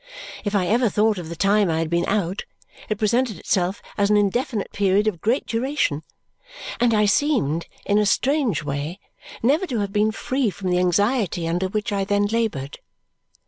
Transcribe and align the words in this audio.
If 0.43 0.55
I 0.55 0.65
ever 0.65 0.89
thought 0.89 1.19
of 1.19 1.29
the 1.29 1.35
time 1.35 1.69
I 1.69 1.77
had 1.77 1.87
been 1.91 2.07
out, 2.07 2.45
it 2.89 2.97
presented 2.97 3.37
itself 3.37 3.83
as 3.99 4.09
an 4.09 4.17
indefinite 4.17 4.73
period 4.73 5.05
of 5.05 5.21
great 5.21 5.45
duration, 5.45 6.01
and 6.79 6.91
I 6.95 7.05
seemed, 7.05 7.67
in 7.85 7.99
a 7.99 8.07
strange 8.07 8.63
way, 8.63 8.99
never 9.43 9.67
to 9.67 9.77
have 9.77 9.93
been 9.93 10.11
free 10.11 10.49
from 10.49 10.71
the 10.71 10.79
anxiety 10.79 11.47
under 11.47 11.67
which 11.67 11.91
I 11.91 12.03
then 12.03 12.25
laboured. 12.25 12.79